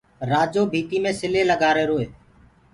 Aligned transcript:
رآجو 0.31 0.63
ڀيٚتيٚ 0.73 1.01
مي 1.03 1.11
سلينٚ 1.21 1.49
لگآهيروئو 1.51 2.09